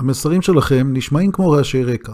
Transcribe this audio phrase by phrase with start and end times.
[0.00, 2.12] המסרים שלכם נשמעים כמו רעשי רקע.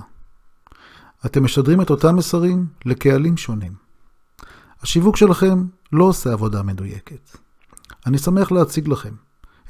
[1.27, 3.73] אתם משדרים את אותם מסרים לקהלים שונים.
[4.83, 7.37] השיווק שלכם לא עושה עבודה מדויקת.
[8.07, 9.15] אני שמח להציג לכם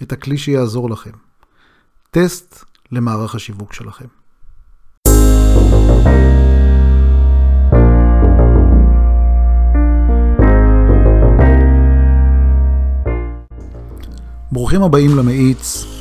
[0.02, 1.10] את הכלי שיעזור לכם.
[2.10, 4.06] טסט למערך השיווק שלכם.
[14.52, 15.95] ברוכים הבאים למאיץ,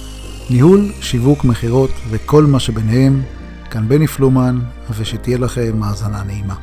[0.50, 3.22] ניהול, שיווק, מכירות וכל מה שביניהם.
[3.72, 4.60] כאן בני פלומן,
[4.98, 6.56] ושתהיה לכם האזנה נעימה.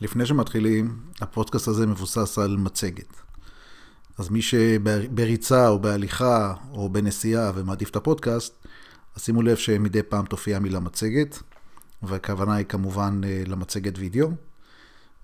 [0.00, 3.20] לפני שמתחילים, הפודקאסט הזה מבוסס על מצגת.
[4.18, 8.54] אז מי שבריצה או בהליכה או בנסיעה ומעדיף את הפודקאסט,
[9.16, 11.38] אז שימו לב שמדי פעם תופיע מילה מצגת,
[12.02, 14.28] והכוונה היא כמובן אה, למצגת וידאו.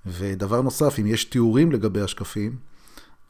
[0.07, 2.57] ודבר נוסף, אם יש תיאורים לגבי השקפים,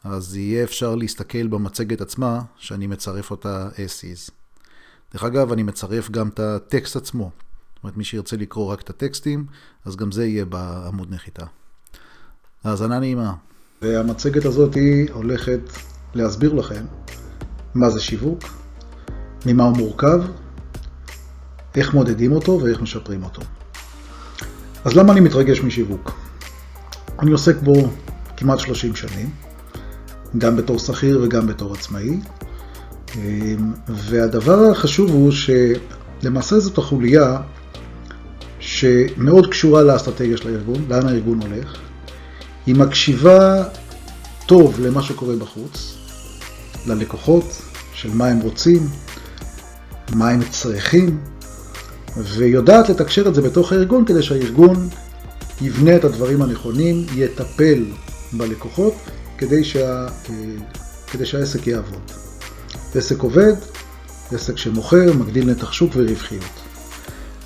[0.03, 4.31] אז יהיה אפשר להסתכל במצגת עצמה, שאני מצרף אותה as is.
[5.13, 7.31] דרך אגב, אני מצרף גם את הטקסט עצמו.
[7.75, 9.45] זאת אומרת, מי שירצה לקרוא רק את הטקסטים,
[9.85, 11.45] אז גם זה יהיה בעמוד נחיתה.
[12.63, 13.33] האזנה נעימה.
[13.81, 15.59] והמצגת הזאת היא הולכת
[16.13, 16.85] להסביר לכם
[17.75, 18.43] מה זה שיווק,
[19.45, 20.21] ממה הוא מורכב,
[21.75, 23.41] איך מודדים אותו ואיך משפרים אותו.
[24.85, 26.11] אז למה אני מתרגש משיווק?
[27.19, 27.73] אני עוסק בו
[28.37, 29.48] כמעט 30 שנים.
[30.37, 32.19] גם בתור שכיר וגם בתור עצמאי.
[33.15, 37.37] אמ, והדבר החשוב הוא שלמעשה זאת החוליה
[38.59, 41.75] שמאוד קשורה לאסטרטגיה של הארגון, לאן הארגון הולך.
[42.65, 43.63] היא מקשיבה
[44.45, 45.95] טוב למה שקורה בחוץ,
[46.87, 47.61] ללקוחות,
[47.93, 48.87] של מה הם רוצים,
[50.15, 51.17] מה הם צריכים,
[52.17, 54.89] ויודעת לתקשר את זה בתוך הארגון כדי שהארגון
[55.61, 57.85] יבנה את הדברים הנכונים, יטפל
[58.33, 58.93] בלקוחות
[59.39, 60.35] כדי, שה, אה,
[61.11, 62.01] כדי שהעסק יעבוד.
[62.95, 63.53] עסק עובד,
[64.31, 66.43] עסק שמוכר, מגדיל נתח שוק ורווחיות.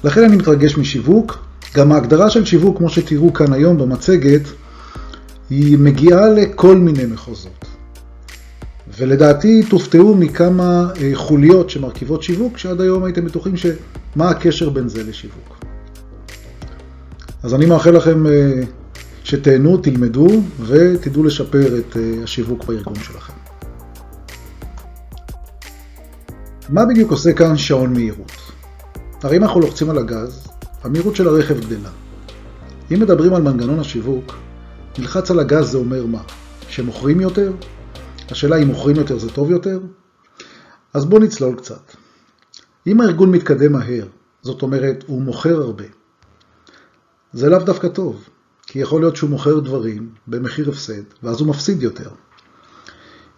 [0.03, 1.37] לכן אני מתרגש משיווק.
[1.75, 4.41] גם ההגדרה של שיווק, כמו שתראו כאן היום במצגת,
[5.49, 7.65] היא מגיעה לכל מיני מחוזות.
[8.97, 15.03] ולדעתי תופתעו מכמה אה, חוליות שמרכיבות שיווק, שעד היום הייתם בטוחים שמה הקשר בין זה
[15.03, 15.65] לשיווק.
[17.43, 18.61] אז אני מאחל לכם אה,
[19.23, 20.27] שתהנו, תלמדו
[20.59, 23.33] ותדעו לשפר את אה, השיווק בארגון שלכם.
[26.69, 28.31] מה בדיוק עושה כאן שעון מהירות?
[29.23, 30.47] הרי אם אנחנו לוחצים על הגז,
[30.83, 31.89] המהירות של הרכב גדלה.
[32.93, 34.35] אם מדברים על מנגנון השיווק,
[34.97, 36.21] נלחץ על הגז זה אומר מה?
[36.69, 37.53] שמוכרים יותר?
[38.29, 39.79] השאלה אם מוכרים יותר זה טוב יותר?
[40.93, 41.91] אז בואו נצלול קצת.
[42.87, 44.07] אם הארגון מתקדם מהר,
[44.41, 45.85] זאת אומרת הוא מוכר הרבה,
[47.33, 48.29] זה לאו דווקא טוב.
[48.73, 52.09] כי יכול להיות שהוא מוכר דברים במחיר הפסד, ואז הוא מפסיד יותר.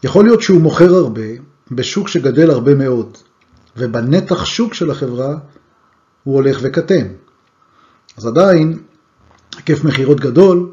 [0.03, 1.22] יכול להיות שהוא מוכר הרבה
[1.72, 3.18] בשוק שגדל הרבה מאוד,
[3.78, 5.38] ובנתח שוק של החברה
[6.23, 7.07] הוא הולך וקטן.
[8.18, 8.79] אז עדיין,
[9.56, 10.72] היקף מכירות גדול,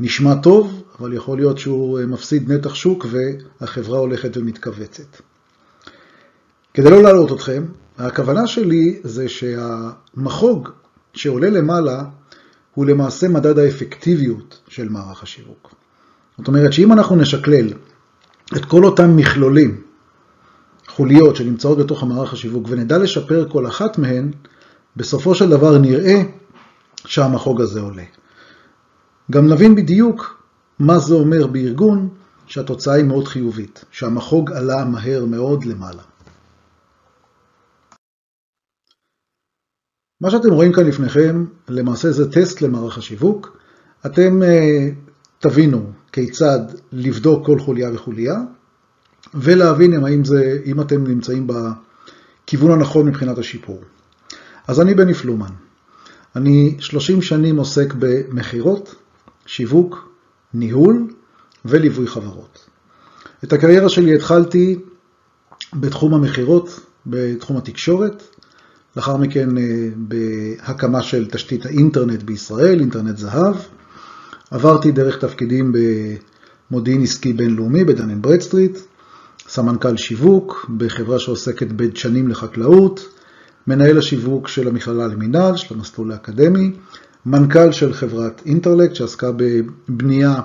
[0.00, 5.22] נשמע טוב, אבל יכול להיות שהוא מפסיד נתח שוק והחברה הולכת ומתכווצת.
[6.74, 7.64] כדי לא להעלות אתכם,
[7.98, 10.68] הכוונה שלי זה שהמחוג
[11.14, 12.04] שעולה למעלה
[12.76, 15.74] הוא למעשה מדד האפקטיביות של מערך השיווק.
[16.38, 17.72] זאת אומרת שאם אנחנו נשקלל
[18.56, 19.82] את כל אותם מכלולים,
[20.88, 24.30] חוליות שנמצאות בתוך המערך השיווק ונדע לשפר כל אחת מהן,
[24.96, 26.22] בסופו של דבר נראה
[27.04, 28.04] שהמחוג הזה עולה.
[29.30, 30.42] גם נבין בדיוק
[30.78, 32.08] מה זה אומר בארגון
[32.46, 36.02] שהתוצאה היא מאוד חיובית, שהמחוג עלה מהר מאוד למעלה.
[40.20, 43.58] מה שאתם רואים כאן לפניכם, למעשה זה טסט למערך השיווק.
[44.06, 44.94] אתם uh,
[45.38, 46.60] תבינו כיצד
[46.92, 48.34] לבדוק כל חוליה וחוליה,
[49.34, 53.80] ולהבין האם, זה, אם אתם נמצאים בכיוון הנכון מבחינת השיפור.
[54.68, 55.52] אז אני בני פלומן.
[56.36, 58.94] אני 30 שנים עוסק במכירות,
[59.46, 60.08] שיווק,
[60.54, 61.14] ניהול
[61.64, 62.68] וליווי חברות.
[63.44, 64.78] את הקריירה שלי התחלתי
[65.74, 68.22] בתחום המכירות, בתחום התקשורת,
[68.96, 73.56] לאחר מכן אה, בהקמה של תשתית האינטרנט בישראל, אינטרנט זהב.
[74.50, 75.72] עברתי דרך תפקידים
[76.70, 78.78] במודיעין עסקי בינלאומי ב Dun Bradstreet,
[79.48, 83.08] סמנכ"ל שיווק בחברה שעוסקת בדשנים לחקלאות,
[83.66, 86.72] מנהל השיווק של המכללה למינהל, של המסלול האקדמי,
[87.26, 90.40] מנכ"ל של חברת אינטרלקט שעסקה בבנייה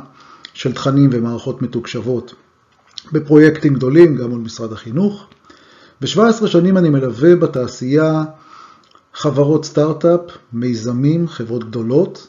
[0.53, 2.33] של תכנים ומערכות מתוקשבות
[3.11, 5.27] בפרויקטים גדולים, גם מול משרד החינוך.
[6.01, 8.23] ב-17 שנים אני מלווה בתעשייה
[9.13, 10.21] חברות סטארט-אפ,
[10.53, 12.27] מיזמים, חברות גדולות,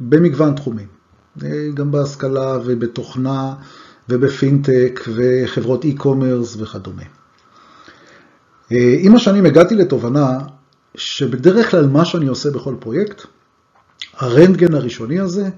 [0.00, 0.86] במגוון תחומים.
[1.74, 3.54] גם בהשכלה ובתוכנה
[4.08, 7.02] ובפינטק וחברות e-commerce וכדומה.
[8.72, 10.38] אה, עם השנים הגעתי לתובנה
[10.94, 13.22] שבדרך כלל מה שאני עושה בכל פרויקט,
[14.16, 15.48] הרנטגן הראשוני הזה,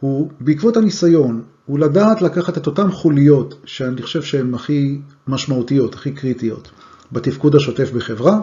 [0.00, 4.98] הוא בעקבות הניסיון, הוא לדעת לקחת את אותן חוליות שאני חושב שהן הכי
[5.28, 6.70] משמעותיות, הכי קריטיות
[7.12, 8.40] בתפקוד השוטף בחברה,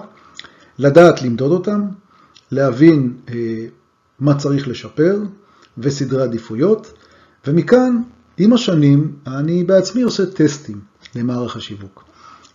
[0.80, 1.82] לדעת למדוד אותן,
[2.52, 3.66] להבין אה,
[4.20, 5.20] מה צריך לשפר
[5.78, 6.94] וסדרי עדיפויות,
[7.48, 8.02] ומכאן,
[8.38, 10.82] עם השנים, אני בעצמי עושה טסטים
[11.16, 12.04] למערך השיווק.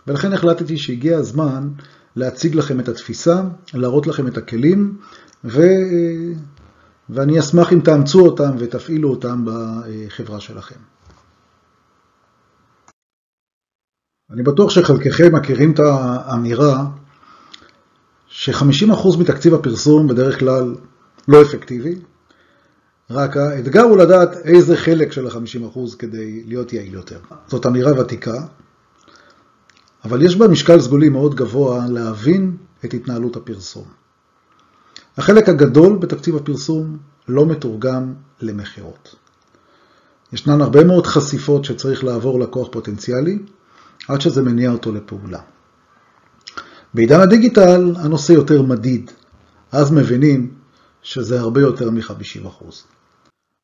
[0.07, 1.69] ולכן החלטתי שהגיע הזמן
[2.15, 3.41] להציג לכם את התפיסה,
[3.73, 4.97] להראות לכם את הכלים,
[5.43, 5.61] ו...
[7.09, 10.79] ואני אשמח אם תאמצו אותם ותפעילו אותם בחברה שלכם.
[14.31, 16.85] אני בטוח שחלקכם מכירים את האמירה
[18.29, 20.75] ש-50% מתקציב הפרסום בדרך כלל
[21.27, 21.95] לא אפקטיבי,
[23.09, 27.19] רק האתגר הוא לדעת איזה חלק של ה-50% כדי להיות יעיל יותר.
[27.47, 28.45] זאת אמירה ותיקה,
[30.05, 33.85] אבל יש בה משקל סגולי מאוד גבוה להבין את התנהלות הפרסום.
[35.17, 36.97] החלק הגדול בתקציב הפרסום
[37.27, 39.15] לא מתורגם למכירות.
[40.33, 43.39] ישנן הרבה מאוד חשיפות שצריך לעבור לקוח פוטנציאלי
[44.07, 45.39] עד שזה מניע אותו לפעולה.
[46.93, 49.11] בעידן הדיגיטל הנושא יותר מדיד,
[49.71, 50.53] אז מבינים
[51.01, 52.65] שזה הרבה יותר מ-50%.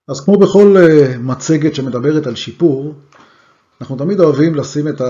[0.08, 2.96] אז כמו בכל אה, מצגת שמדברת על שיפור,
[3.82, 5.02] אנחנו תמיד אוהבים לשים את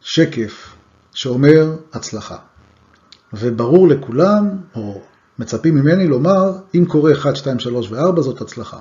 [0.00, 0.76] השקף
[1.12, 2.36] שאומר הצלחה.
[3.32, 5.02] וברור לכולם, או
[5.38, 8.78] מצפים ממני לומר, אם קורה 1, 2, 3 ו-4 זאת הצלחה.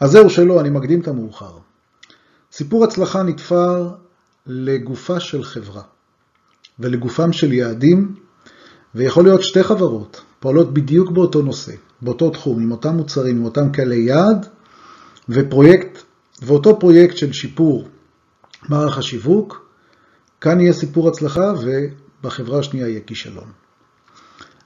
[0.00, 1.58] אז זהו שלא, אני מקדים את המאוחר.
[2.52, 3.90] סיפור הצלחה נתפר
[4.46, 5.82] לגופה של חברה
[6.78, 8.14] ולגופם של יעדים,
[8.94, 11.72] ויכול להיות שתי חברות פועלות בדיוק באותו נושא,
[12.02, 14.46] באותו תחום, עם אותם מוצרים, עם אותם קהלי יעד,
[15.28, 16.02] ופרויקט,
[16.42, 17.88] ואותו פרויקט של שיפור
[18.68, 19.68] מערך השיווק,
[20.40, 23.48] כאן יהיה סיפור הצלחה ובחברה השנייה יהיה כישלון.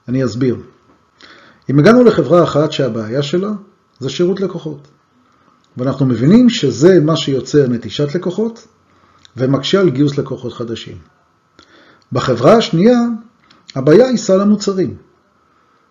[0.07, 0.57] אני אסביר.
[1.69, 3.51] אם הגענו לחברה אחת שהבעיה שלה
[3.99, 4.87] זה שירות לקוחות,
[5.77, 8.67] ואנחנו מבינים שזה מה שיוצר נטישת לקוחות
[9.37, 10.97] ומקשה על גיוס לקוחות חדשים.
[12.11, 12.99] בחברה השנייה,
[13.75, 14.95] הבעיה היא סל המוצרים.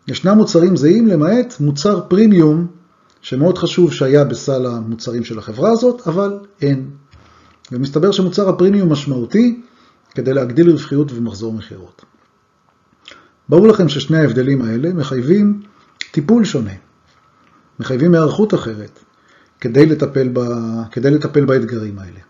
[0.09, 2.67] ישנם מוצרים זהים למעט מוצר פרימיום,
[3.20, 6.91] שמאוד חשוב שהיה בסל המוצרים של החברה הזאת, אבל אין.
[7.73, 9.61] ומסתבר שמוצר הפרימיום משמעותי
[10.15, 12.05] כדי להגדיל רווחיות ומחזור מכירות.
[13.49, 15.62] ברור לכם ששני ההבדלים האלה מחייבים
[16.12, 16.73] טיפול שונה,
[17.81, 18.99] מחייבים היערכות אחרת,
[19.61, 20.41] כדי לטפל, ב,
[20.91, 22.21] כדי לטפל באתגרים האלה.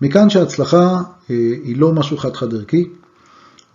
[0.00, 1.34] מכאן שההצלחה אה,
[1.64, 2.88] היא לא משהו חד-חד ערכי,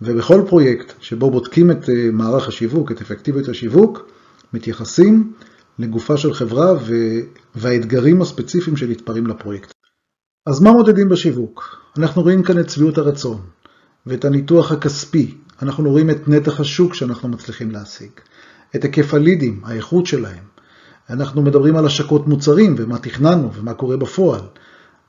[0.02, 4.10] ובכל פרויקט שבו בודקים את אה, מערך השיווק, את אפקטיביות השיווק,
[4.52, 5.32] מתייחסים
[5.78, 6.74] לגופה של חברה
[7.54, 9.72] והאתגרים הספציפיים שנתפרים לפרויקט.
[10.46, 11.82] אז מה מודדים בשיווק?
[11.98, 13.40] אנחנו רואים כאן את צביעות הרצון
[14.06, 15.34] ואת הניתוח הכספי.
[15.62, 18.10] אנחנו רואים את נתח השוק שאנחנו מצליחים להשיג,
[18.76, 20.44] את היקף הלידים, האיכות שלהם.
[21.10, 24.40] אנחנו מדברים על השקות מוצרים ומה תכננו ומה קורה בפועל.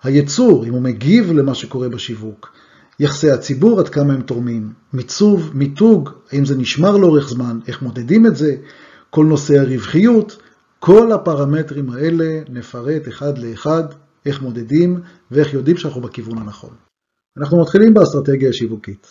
[0.04, 2.54] הייצור, אם הוא מגיב למה שקורה בשיווק.
[3.00, 8.26] יחסי הציבור, עד כמה הם תורמים, מיצוב, מיתוג, האם זה נשמר לאורך זמן, איך מודדים
[8.26, 8.56] את זה,
[9.10, 10.38] כל נושא הרווחיות,
[10.80, 13.84] כל הפרמטרים האלה נפרט אחד לאחד,
[14.26, 15.02] איך מודדים
[15.32, 16.70] ואיך יודעים שאנחנו בכיוון הנכון.
[17.38, 19.08] אנחנו מתחילים באסטרטגיה השיווקית.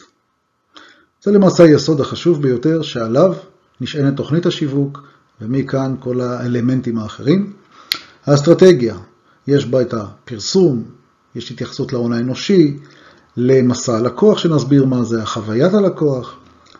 [1.23, 3.35] זה למעשה היסוד החשוב ביותר שעליו
[3.81, 5.09] נשענת תוכנית השיווק
[5.40, 7.52] ומכאן כל האלמנטים האחרים.
[8.26, 8.97] האסטרטגיה,
[9.47, 10.85] יש בה את הפרסום,
[11.35, 12.76] יש התייחסות להון האנושי,
[13.37, 16.37] למסע הלקוח שנסביר מה זה, החוויית הלקוח,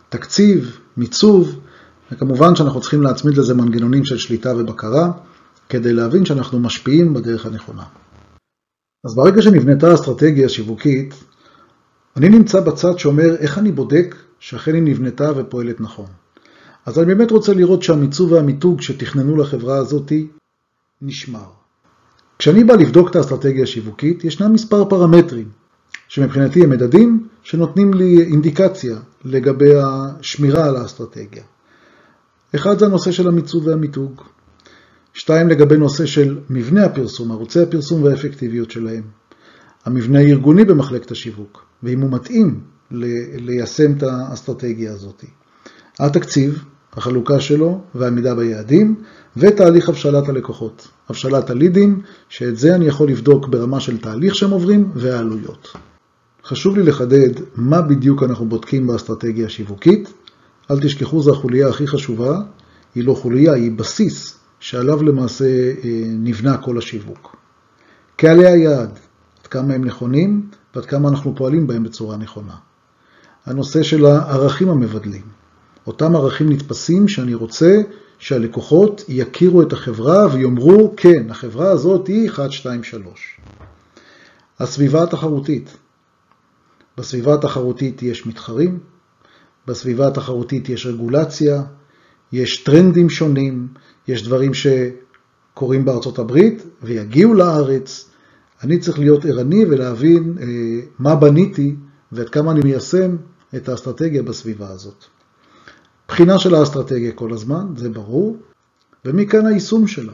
[0.09, 1.59] תקציב, מיצוב,
[2.11, 5.11] וכמובן שאנחנו צריכים להצמיד לזה מנגנונים של שליטה ובקרה,
[5.69, 7.83] כדי להבין שאנחנו משפיעים בדרך הנכונה.
[9.05, 11.13] אז ברגע שנבנתה אסטרטגיה שיווקית,
[12.17, 16.05] אני נמצא בצד שאומר איך אני בודק שאכן היא נבנתה ופועלת נכון.
[16.85, 20.11] אז אני באמת רוצה לראות שהמיצוב והמיתוג שתכננו לחברה הזאת
[21.01, 21.45] נשמר.
[22.39, 25.49] כשאני בא לבדוק את האסטרטגיה השיווקית, ישנם מספר פרמטרים
[26.07, 31.43] שמבחינתי הם מדדים שנותנים לי אינדיקציה לגבי השמירה על האסטרטגיה.
[32.55, 34.21] אחד זה הנושא של המיצוב והמיתוג.
[35.13, 39.03] שתיים לגבי נושא של מבנה הפרסום, ערוצי הפרסום והאפקטיביות שלהם.
[39.85, 42.59] המבנה הארגוני במחלקת השיווק, ואם הוא מתאים
[42.91, 45.23] ליישם את האסטרטגיה הזאת.
[45.99, 48.95] התקציב, החלוקה שלו והעמידה ביעדים,
[49.37, 54.91] ותהליך הבשלת הלקוחות, הבשלת הלידים, שאת זה אני יכול לבדוק ברמה של תהליך שהם עוברים
[54.95, 55.77] והעלויות.
[56.47, 60.13] חשוב לי לחדד מה בדיוק אנחנו בודקים באסטרטגיה השיווקית.
[60.71, 62.39] אל תשכחו, זו החוליה הכי חשובה,
[62.95, 67.35] היא לא חוליה, היא בסיס שעליו למעשה אה, נבנה כל השיווק.
[68.15, 68.99] קהלי היעד,
[69.41, 72.55] עד כמה הם נכונים ועד כמה אנחנו פועלים בהם בצורה נכונה.
[73.45, 75.23] הנושא של הערכים המבדלים.
[75.87, 77.81] אותם ערכים נתפסים שאני רוצה
[78.19, 83.39] שהלקוחות יכירו את החברה ויאמרו, כן, החברה הזאת היא 1, 2, 3.
[84.59, 85.77] הסביבה התחרותית.
[86.97, 88.79] בסביבה התחרותית יש מתחרים,
[89.67, 91.63] בסביבה התחרותית יש רגולציה,
[92.31, 93.67] יש טרנדים שונים,
[94.07, 98.09] יש דברים שקורים בארצות הברית ויגיעו לארץ.
[98.63, 100.45] אני צריך להיות ערני ולהבין אה,
[100.99, 101.75] מה בניתי
[102.11, 103.15] ועד כמה אני מיישם
[103.55, 105.05] את האסטרטגיה בסביבה הזאת.
[106.07, 108.37] בחינה של האסטרטגיה כל הזמן, זה ברור,
[109.05, 110.13] ומכאן היישום שלה.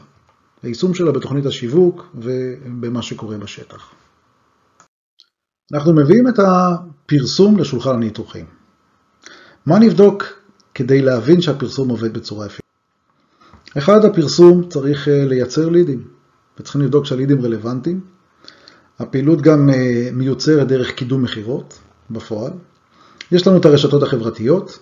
[0.62, 3.90] היישום שלה בתוכנית השיווק ובמה שקורה בשטח.
[5.72, 8.44] אנחנו מביאים את הפרסום לשולחן הניתוחים.
[9.66, 10.24] מה נבדוק
[10.74, 12.64] כדי להבין שהפרסום עובד בצורה אפקטיבית?
[13.78, 16.04] אחד, הפרסום צריך אה, לייצר לידים,
[16.58, 18.00] וצריכים לבדוק שהלידים רלוונטיים.
[18.98, 21.78] הפעילות גם אה, מיוצרת דרך קידום מכירות
[22.10, 22.52] בפועל.
[23.32, 24.78] יש לנו את הרשתות החברתיות,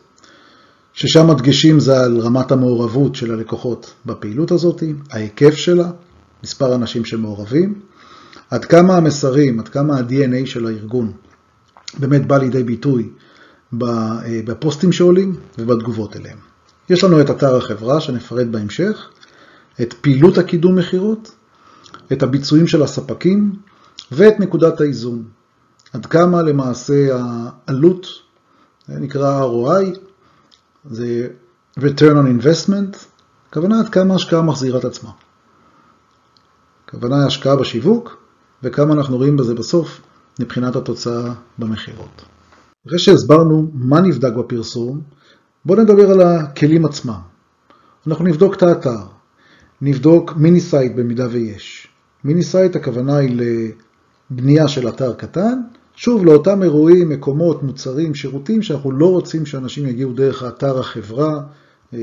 [0.93, 5.91] ששם הדגשים זה על רמת המעורבות של הלקוחות בפעילות הזאת, ההיקף שלה,
[6.43, 7.81] מספר האנשים שמעורבים,
[8.53, 11.13] עד כמה המסרים, עד כמה ה-DNA של הארגון
[11.99, 13.11] באמת בא לידי ביטוי
[13.83, 16.39] אה, בפוסטים שעולים ובתגובות אליהם.
[16.91, 19.09] יש לנו את אתר החברה שנפרט בהמשך,
[19.83, 21.31] את פעילות הקידום מכירות,
[22.13, 23.53] את הביצועים של הספקים
[24.13, 25.25] ואת נקודת האיזון.
[25.93, 27.19] עד כמה למעשה
[27.67, 28.07] העלות,
[28.89, 29.99] זה נקרא ROI,
[30.91, 31.29] זה
[31.79, 32.97] return on investment,
[33.49, 35.11] הכוונה עד כמה השקעה מחזירה את עצמה.
[36.87, 38.22] הכוונה היא השקעה בשיווק,
[38.63, 40.01] וכמה אנחנו רואים בזה בסוף
[40.41, 42.23] מבחינת התוצאה במכירות.
[42.87, 45.01] אחרי שהסברנו מה נבדק בפרסום,
[45.65, 47.21] בואו נדבר על הכלים עצמם.
[48.07, 49.03] אנחנו נבדוק את האתר,
[49.83, 51.89] נבדוק mini site במידה ויש.
[52.25, 53.41] mini site הכוונה היא
[54.31, 55.61] לבנייה של אתר קטן,
[55.97, 61.41] שוב לאותם אירועים, מקומות, מוצרים, שירותים שאנחנו לא רוצים שאנשים יגיעו דרך האתר החברה
[61.95, 61.99] אה,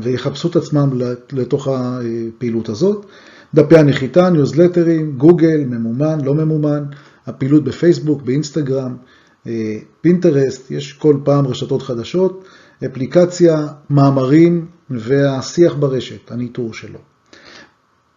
[0.00, 0.90] ויחפשו את עצמם
[1.32, 3.06] לתוך הפעילות הזאת.
[3.54, 6.84] דפי הנחיתה, ניוזלטרים, גוגל, ממומן, לא ממומן,
[7.26, 8.96] הפעילות בפייסבוק, באינסטגרם,
[9.46, 12.44] אה, פינטרסט, יש כל פעם רשתות חדשות,
[12.86, 16.98] אפליקציה, מאמרים והשיח ברשת, הניטור שלו.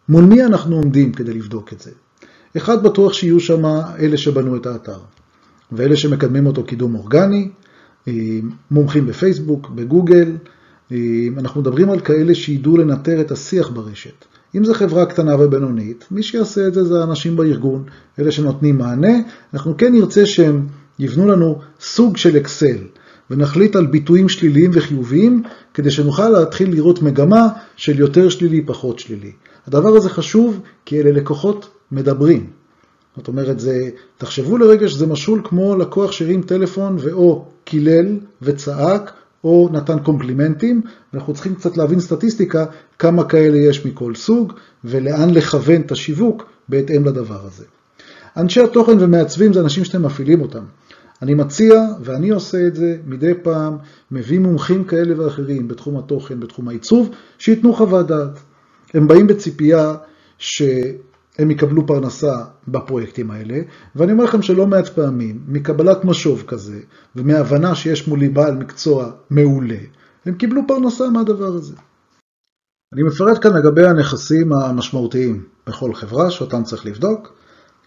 [0.10, 1.92] מול מי אנחנו עומדים כדי לבדוק את זה?
[2.58, 3.66] אחד בטוח שיהיו שם
[4.00, 5.00] אלה שבנו את האתר,
[5.72, 7.50] ואלה שמקדמים אותו קידום אורגני,
[8.08, 8.14] אה,
[8.72, 10.38] מומחים בפייסבוק, בגוגל,
[10.92, 10.98] אה,
[11.38, 14.26] אנחנו מדברים על כאלה שידעו לנטר את השיח ברשת.
[14.56, 17.84] אם זו חברה קטנה ובינונית, מי שיעשה את זה זה האנשים בארגון,
[18.20, 19.18] אלה שנותנים מענה.
[19.54, 20.68] אנחנו כן נרצה שהם
[21.00, 22.78] יבנו לנו סוג של אקסל,
[23.30, 29.32] ונחליט על ביטויים שליליים וחיוביים, כדי שנוכל להתחיל לראות מגמה של יותר שלילי, פחות שלילי.
[29.68, 32.48] הדבר הזה חשוב, כי אלה לקוחות מדברים.
[33.18, 39.12] זאת אומרת, זה, תחשבו לרגע שזה משול כמו לקוח שהרים טלפון ואו קילל וצעק,
[39.44, 40.82] או נתן קומפלימנטים,
[41.14, 42.66] ואנחנו צריכים קצת להבין סטטיסטיקה
[43.00, 44.54] כמה כאלה יש מכל סוג,
[44.84, 47.66] ולאן לכוון את השיווק בהתאם לדבר הזה.
[48.38, 50.64] אנשי התוכן ומעצבים זה אנשים שאתם מפעילים אותם.
[51.22, 53.78] אני מציע, ואני עושה את זה מדי פעם,
[54.12, 58.40] מביא מומחים כאלה ואחרים בתחום התוכן, בתחום העיצוב, שייתנו חוות דעת.
[58.94, 59.96] הם באים בציפייה
[61.40, 62.34] שהם יקבלו פרנסה
[62.68, 63.60] בפרויקטים האלה,
[63.96, 66.80] ואני אומר לכם שלא מעט פעמים, מקבלת משוב כזה,
[67.16, 69.78] ומהבנה שיש מולי בעל מקצוע מעולה,
[70.26, 71.76] הם קיבלו פרנסה מהדבר הזה.
[72.94, 77.34] אני מפרט כאן לגבי הנכסים המשמעותיים בכל חברה שאותם צריך לבדוק.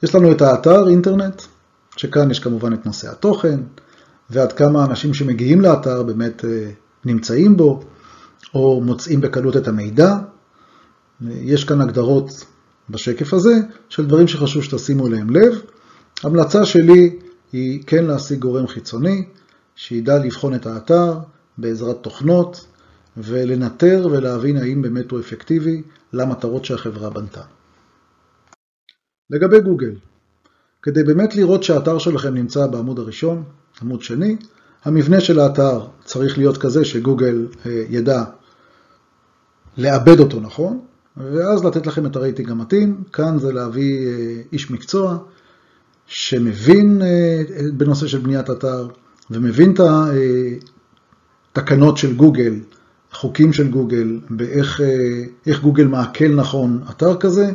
[0.02, 1.42] יש לנו את האתר אינטרנט,
[1.96, 3.60] שכאן יש כמובן את נושא התוכן,
[4.30, 6.70] ועד כמה אנשים שמגיעים לאתר באמת אה,
[7.04, 7.80] נמצאים בו,
[8.54, 10.16] או מוצאים בקלות את המידע.
[11.30, 12.44] יש כאן הגדרות
[12.90, 13.54] בשקף הזה
[13.88, 15.62] של דברים שחשוב שתשימו אליהם לב.
[16.22, 17.18] המלצה שלי
[17.52, 19.24] היא כן להשיג גורם חיצוני,
[19.76, 21.18] שידע לבחון את האתר
[21.58, 22.66] בעזרת תוכנות,
[23.16, 27.42] ולנטר ולהבין האם באמת הוא אפקטיבי למטרות שהחברה בנתה.
[29.30, 29.94] לגבי גוגל,
[30.82, 33.44] כדי באמת לראות שהאתר שלכם נמצא בעמוד הראשון,
[33.82, 34.36] עמוד שני,
[34.84, 38.24] המבנה של האתר צריך להיות כזה שגוגל אה, ידע
[39.76, 40.80] לעבד אותו נכון,
[41.16, 43.02] ואז לתת לכם את הרייטינג המתאים.
[43.12, 45.18] כאן זה להביא אה, איש מקצוע
[46.06, 47.42] שמבין אה,
[47.76, 48.88] בנושא של בניית אתר,
[49.30, 49.80] ומבין את
[51.52, 52.54] התקנות של גוגל,
[53.12, 54.80] חוקים של גוגל, באיך
[55.62, 57.52] גוגל מעכל נכון אתר כזה,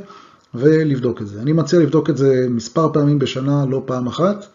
[0.55, 1.41] ולבדוק את זה.
[1.41, 4.45] אני מציע לבדוק את זה מספר פעמים בשנה, לא פעם אחת,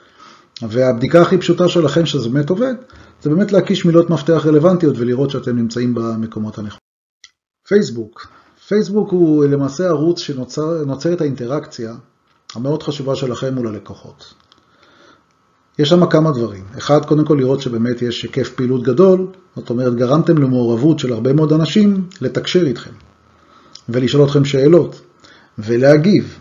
[0.68, 2.74] והבדיקה הכי פשוטה שלכם שזה באמת עובד,
[3.22, 6.78] זה באמת להקיש מילות מפתח רלוונטיות ולראות שאתם נמצאים במקומות הנכונים.
[7.68, 8.26] פייסבוק.
[8.72, 11.94] פייסבוק הוא למעשה ערוץ שנוצרת האינטראקציה
[12.54, 14.34] המאוד חשובה שלכם מול הלקוחות.
[15.78, 16.64] יש שם כמה דברים.
[16.78, 19.26] אחד, קודם כל לראות שבאמת יש היקף פעילות גדול,
[19.56, 22.90] זאת אומרת, גרמתם למעורבות של הרבה מאוד אנשים לתקשר איתכם,
[23.88, 25.00] ולשאול אתכם שאלות,
[25.58, 26.38] ולהגיב,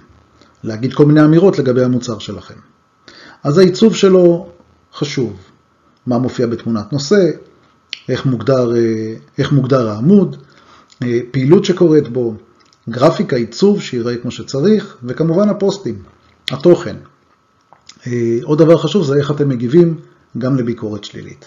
[0.63, 2.59] להגיד כל מיני אמירות לגבי המוצר שלכם.
[3.43, 4.49] אז העיצוב שלו
[4.93, 5.33] חשוב.
[6.07, 7.29] מה מופיע בתמונת נושא,
[8.09, 10.37] איך מוגדר, אה, איך מוגדר העמוד,
[11.31, 12.35] פעילות שקורית בו,
[12.89, 15.95] גרפיקה, עיצוב שיראה כמו שצריך, וכמובן הפוסטים,
[16.51, 16.95] התוכן.
[18.07, 19.99] אה, עוד דבר חשוב זה איך אתם מגיבים
[20.37, 21.45] גם לביקורת שלילית.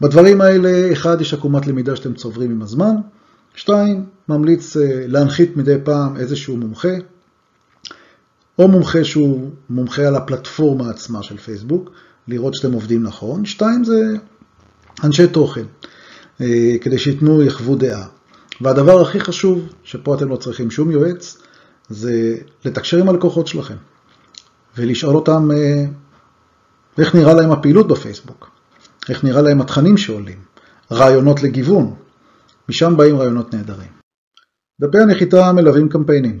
[0.00, 2.94] בדברים האלה, אחד, יש עקומת למידה שאתם צוברים עם הזמן,
[3.54, 6.94] שתיים, ממליץ להנחית מדי פעם איזשהו מומחה,
[8.58, 11.90] או מומחה שהוא מומחה על הפלטפורמה עצמה של פייסבוק,
[12.28, 13.44] לראות שאתם עובדים נכון.
[13.44, 14.00] שתיים זה
[15.04, 15.64] אנשי תוכן,
[16.40, 18.06] אה, כדי שייתנו, יחוו דעה.
[18.60, 21.38] והדבר הכי חשוב, שפה אתם לא צריכים שום יועץ,
[21.88, 23.74] זה לתקשר עם הלקוחות שלכם,
[24.76, 25.84] ולשאול אותם אה,
[26.98, 28.50] איך נראה להם הפעילות בפייסבוק,
[29.08, 30.38] איך נראה להם התכנים שעולים,
[30.92, 31.94] רעיונות לגיוון,
[32.68, 33.90] משם באים רעיונות נהדרים.
[34.80, 36.40] דפי הנחיתה מלווים קמפיינים.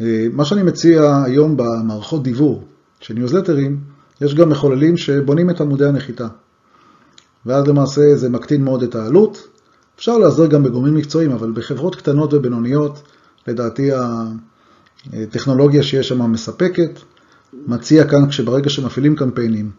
[0.00, 2.64] אה, מה שאני מציע היום במערכות דיוור
[3.00, 3.80] של ניוזלטרים,
[4.20, 6.28] יש גם מחוללים שבונים את עמודי הנחיתה.
[7.46, 9.49] ואז למעשה זה מקטין מאוד את העלות.
[10.00, 13.02] אפשר לעזור גם בגורמים מקצועיים, אבל בחברות קטנות ובינוניות,
[13.48, 13.90] לדעתי
[15.12, 17.00] הטכנולוגיה שיש שם מספקת.
[17.66, 19.70] מציע כאן, כשברגע שמפעילים קמפיינים,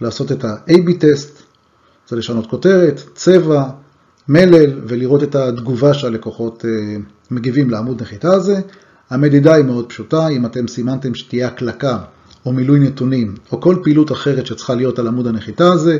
[0.00, 1.42] לעשות את ה-AB טסט,
[2.08, 3.64] זה לשנות כותרת, צבע,
[4.28, 6.96] מלל, ולראות את התגובה שהלקוחות אה,
[7.30, 8.60] מגיבים לעמוד נחיתה הזה.
[9.10, 11.98] המדידה היא מאוד פשוטה, אם אתם סימנתם שתהיה הקלקה
[12.46, 15.98] או מילוי נתונים, או כל פעילות אחרת שצריכה להיות על עמוד הנחיתה הזה,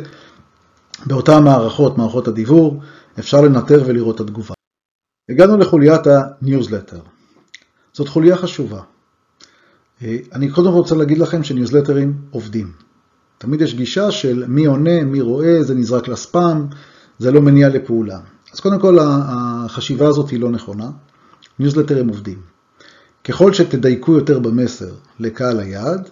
[1.06, 2.80] באותן מערכות, מערכות הדיוור,
[3.18, 4.54] אפשר לנטר ולראות את התגובה.
[5.30, 7.00] הגענו לחוליית הניוזלטר.
[7.92, 8.80] זאת חוליה חשובה.
[10.02, 12.72] אה, אני קודם רוצה להגיד לכם שניוזלטרים עובדים.
[13.38, 16.66] תמיד יש גישה של מי עונה, מי רואה, זה נזרק לספאם,
[17.18, 18.18] זה לא מניע לפעולה.
[18.52, 20.90] אז קודם כל החשיבה הזאת היא לא נכונה.
[21.58, 22.38] ניוזלטרים עובדים.
[23.24, 26.08] ככל שתדייקו יותר במסר לקהל היעד,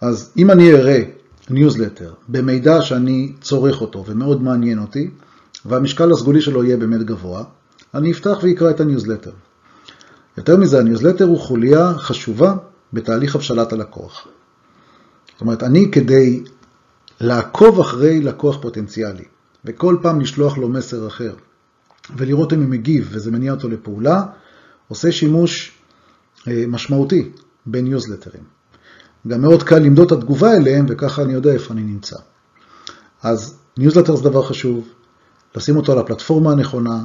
[0.00, 1.02] אז אם אני אראה
[1.50, 5.10] ניוזלטר במידע שאני צורך אותו ומאוד מעניין אותי,
[5.68, 7.44] והמשקל הסגולי שלו יהיה באמת גבוה,
[7.94, 9.30] אני אפתח ואקרא את הניוזלטר.
[10.36, 12.54] יותר מזה, הניוזלטר הוא חוליה חשובה
[12.92, 14.28] בתהליך הבשלת הלקוח.
[15.32, 16.42] זאת אומרת, אני כדי
[17.20, 19.24] לעקוב אחרי לקוח פוטנציאלי,
[19.64, 21.34] וכל פעם לשלוח לו מסר אחר,
[22.16, 24.22] ולראות אם הוא מגיב וזה מניע אותו לפעולה,
[24.88, 25.72] עושה שימוש
[26.48, 27.30] אה, משמעותי
[27.66, 28.42] בניוזלטרים.
[29.26, 32.16] גם מאוד קל למדוד את התגובה אליהם, וככה אני יודע איפה אני נמצא.
[33.22, 34.88] אז ניוזלטר זה דבר חשוב,
[35.56, 37.04] לשים אותו על הפלטפורמה הנכונה,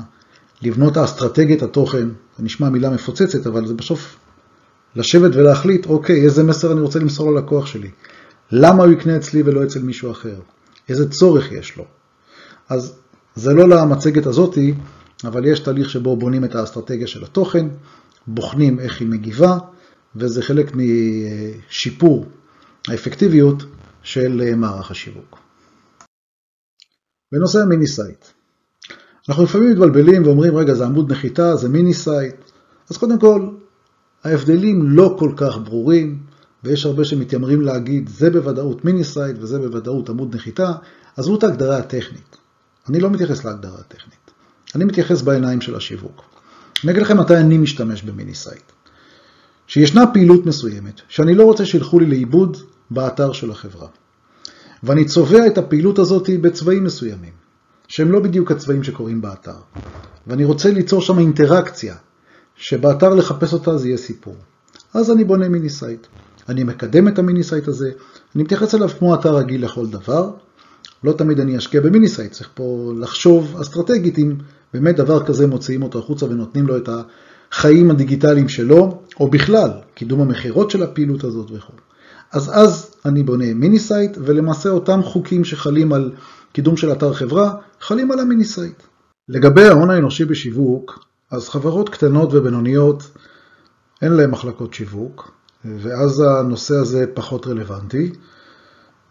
[0.61, 4.15] לבנות את אסטרטגיית התוכן, זה נשמע מילה מפוצצת, אבל זה בסוף
[4.95, 7.89] לשבת ולהחליט, אוקיי, איזה מסר אני רוצה למסור ללקוח שלי?
[8.51, 10.39] למה הוא יקנה אצלי ולא אצל מישהו אחר?
[10.89, 11.85] איזה צורך יש לו?
[12.69, 12.93] אז
[13.35, 14.73] זה לא למצגת הזאתי,
[15.23, 17.67] אבל יש תהליך שבו בונים את האסטרטגיה של התוכן,
[18.27, 19.57] בוחנים איך היא מגיבה,
[20.15, 22.25] וזה חלק משיפור
[22.87, 23.63] האפקטיביות
[24.03, 25.39] של מערך השיווק.
[27.33, 28.25] בנושא ה mini site,
[29.29, 32.35] אנחנו לפעמים מתבלבלים ואומרים, רגע, זה עמוד נחיתה, זה mini site.
[32.89, 33.49] אז קודם כל,
[34.23, 36.19] ההבדלים לא כל כך ברורים,
[36.63, 40.71] ויש הרבה שמתיימרים להגיד, זה בוודאות mini site וזה בוודאות עמוד נחיתה,
[41.17, 42.37] עזבו את ההגדרה הטכנית.
[42.89, 44.31] אני לא מתייחס להגדרה הטכנית,
[44.75, 46.21] אני מתייחס בעיניים של השיווק.
[46.83, 48.71] אני אגיד לכם מתי אני משתמש ב mini site.
[49.67, 52.57] שישנה פעילות מסוימת, שאני לא רוצה שילכו לי לאיבוד
[52.91, 53.87] באתר של החברה.
[54.83, 57.40] ואני צובע את הפעילות הזאת בצבעים מסוימים,
[57.91, 59.55] שהם לא בדיוק הצבעים שקורים באתר.
[60.27, 61.95] ואני רוצה ליצור שם אינטראקציה,
[62.55, 64.35] שבאתר לחפש אותה זה יהיה סיפור.
[64.93, 66.07] אז אני בונה mini site.
[66.49, 67.91] אני מקדם את ה mini site הזה,
[68.35, 70.31] אני מתייחס אליו כמו אתר רגיל לכל דבר.
[71.03, 74.35] לא תמיד אני אשקיע ב mini site, צריך פה לחשוב אסטרטגית אם
[74.73, 76.89] באמת דבר כזה מוציאים אותו החוצה ונותנים לו את
[77.51, 81.73] החיים הדיגיטליים שלו, או בכלל, קידום המכירות של הפעילות הזאת וכו'.
[82.31, 86.11] אז אז אני בונה mini site, ולמעשה אותם חוקים שחלים על
[86.53, 88.83] קידום של אתר חברה, חלים על ה mini site.
[89.29, 93.11] לגבי ההון האנושי בשיווק, אז חברות קטנות ובינוניות,
[94.01, 95.31] אין להן מחלקות שיווק,
[95.65, 98.11] ואז הנושא הזה פחות רלוונטי.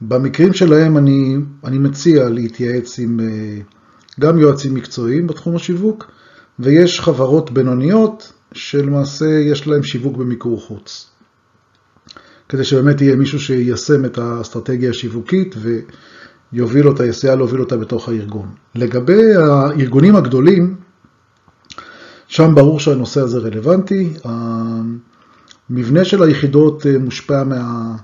[0.01, 3.61] במקרים שלהם אני, אני מציע להתייעץ עם אה,
[4.21, 6.11] גם יועצים מקצועיים בתחום השיווק,
[6.59, 11.11] ויש חברות בינוניות שלמעשה יש להם שיווק במיקור חוץ.
[12.49, 15.55] כדי שבאמת יהיה מישהו שיישם את האסטרטגיה השיווקית
[16.53, 18.49] ויוביל אותה, יסייע להוביל אותה בתוך הארגון.
[18.75, 20.77] לגבי הארגונים הגדולים,
[22.29, 24.13] שם ברור שהנושא הזה רלוונטי.
[25.71, 27.95] המבנה של היחידות מושפע מה...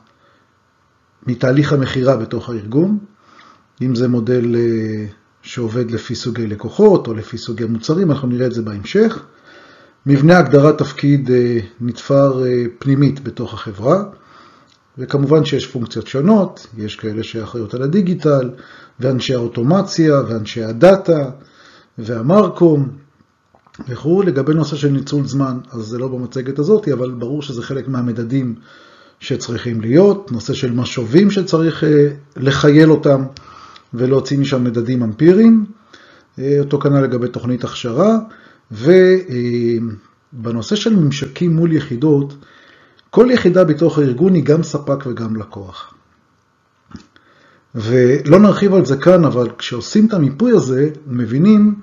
[1.27, 2.99] מתהליך המכירה בתוך הארגון,
[3.83, 4.57] אם זה מודל
[5.43, 9.23] שעובד לפי סוגי לקוחות או לפי סוגי מוצרים, אנחנו נראה את זה בהמשך.
[10.07, 11.31] מבנה הגדרת תפקיד
[11.81, 12.43] נתפר
[12.79, 14.05] פנימית בתוך החברה,
[14.99, 18.51] וכמובן שיש פונקציות שונות, יש כאלה שאחריות על הדיגיטל,
[19.01, 21.31] ואנשי האוטומציה, ואנשי הדאטה,
[21.99, 22.89] והמרקום,
[23.89, 24.23] וכו'.
[24.23, 28.55] לגבי נושא של ניצול זמן, אז זה לא במצגת הזאת, אבל ברור שזה חלק מהמדדים
[29.21, 31.85] שצריכים להיות, נושא של משובים שצריך
[32.37, 33.25] לחייל אותם
[33.95, 35.65] ולהוציא משם מדדים אמפיריים,
[36.59, 38.19] אותו כנ"ל לגבי תוכנית הכשרה,
[38.73, 42.35] ובנושא של ממשקים מול יחידות,
[43.17, 45.95] כל יחידה בתוך הארגון היא גם ספק וגם לקוח.
[47.75, 51.75] ולא נרחיב על זה כאן, אבל כשעושים את המיפוי הזה, מבינים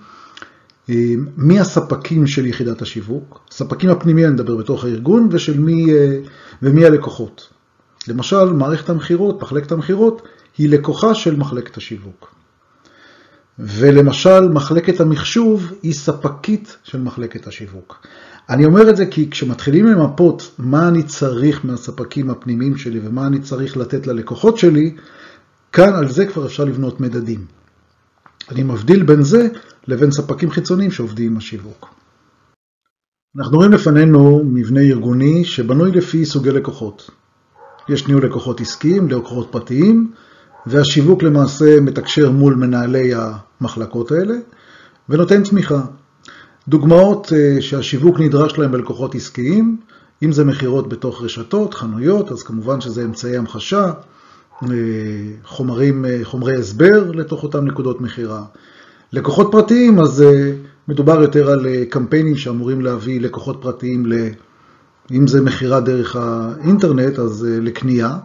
[1.37, 5.85] מי הספקים של יחידת השיווק, הספקים הפנימיים אני מדבר בתוך הארגון, ושל מי,
[6.61, 7.49] ומי הלקוחות.
[8.07, 10.21] למשל, מערכת המחירות, מחלקת המחירות,
[10.57, 12.35] היא לקוחה של מחלקת השיווק.
[13.59, 18.07] ולמשל, מחלקת המחשוב היא ספקית של מחלקת השיווק.
[18.49, 23.39] אני אומר את זה כי כשמתחילים למפות מה אני צריך מהספקים הפנימיים שלי ומה אני
[23.39, 24.95] צריך לתת ללקוחות שלי,
[25.71, 27.45] כאן על זה כבר אפשר לבנות מדדים.
[28.51, 29.47] אני מבדיל בין זה
[29.87, 31.87] לבין ספקים חיצוניים שעובדים עם השיווק.
[33.37, 37.09] אנחנו רואים לפנינו מבנה ארגוני שבנוי לפי סוגי לקוחות.
[37.89, 40.11] יש ניהול לקוחות עסקיים, לקוחות פרטיים,
[40.67, 44.35] והשיווק למעשה מתקשר מול מנהלי המחלקות האלה
[45.09, 45.81] ונותן תמיכה.
[46.67, 49.77] דוגמאות שהשיווק נדרש להם בלקוחות עסקיים,
[50.23, 53.91] אם זה מכירות בתוך רשתות, חנויות, אז כמובן שזה אמצעי המחשה,
[55.43, 58.43] חומרים, חומרי הסבר לתוך אותם נקודות מכירה.
[59.13, 60.23] לקוחות פרטיים, אז
[60.87, 64.05] מדובר יותר על קמפיינים שאמורים להביא לקוחות פרטיים,
[65.11, 68.17] אם זה מכירה דרך האינטרנט, אז לקנייה,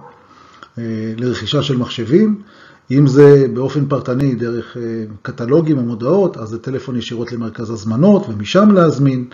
[1.16, 2.42] לרכישה של מחשבים.
[2.90, 4.76] אם זה באופן פרטני דרך
[5.22, 9.28] קטלוגים או מודעות, אז זה טלפון ישירות למרכז הזמנות ומשם להזמין.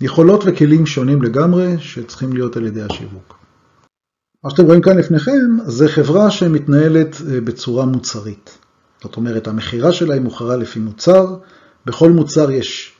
[0.00, 3.36] יכולות וכלים שונים לגמרי שצריכים להיות על ידי השיווק.
[4.44, 8.58] מה שאתם רואים כאן לפניכם זה חברה שמתנהלת בצורה מוצרית.
[9.02, 11.36] זאת אומרת, המכירה שלה היא מוכרה לפי מוצר.
[11.86, 12.92] בכל מוצר יש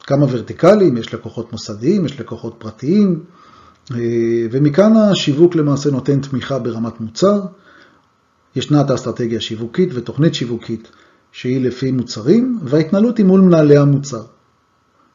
[0.00, 3.24] כמה ורטיקלים, יש לקוחות מוסדיים, יש לקוחות פרטיים,
[4.50, 7.40] ומכאן השיווק למעשה נותן תמיכה ברמת מוצר.
[8.56, 10.90] ישנה את האסטרטגיה השיווקית ותוכנית שיווקית
[11.32, 14.22] שהיא לפי מוצרים, וההתנהלות היא מול מנהלי המוצר.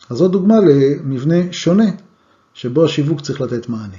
[0.09, 1.89] אז זו דוגמה למבנה שונה,
[2.53, 3.97] שבו השיווק צריך לתת מענה.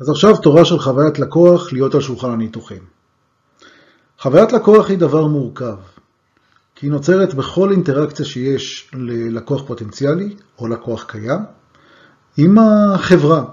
[0.00, 2.82] אז עכשיו תורה של חוויית לקוח להיות על שולחן הניתוחים.
[4.18, 5.76] חוויית לקוח היא דבר מורכב,
[6.74, 11.40] כי היא נוצרת בכל אינטראקציה שיש ללקוח פוטנציאלי או לקוח קיים,
[12.36, 13.44] עם החברה,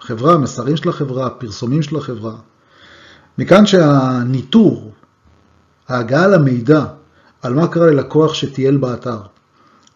[0.00, 2.34] חברה, המסרים של החברה, הפרסומים של החברה.
[3.38, 4.92] מכאן שהניטור,
[5.88, 6.84] ההגעה למידע
[7.42, 9.20] על מה קרה ללקוח שטייל באתר,